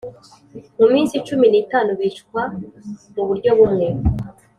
[0.79, 2.41] mu minsi cumi n itanu bicwa
[3.15, 3.87] mu buryo bumwe